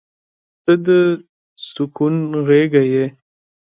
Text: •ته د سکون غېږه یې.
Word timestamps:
•ته 0.63 0.73
د 0.85 0.87
سکون 1.69 2.15
غېږه 2.47 2.83
یې. 2.93 3.05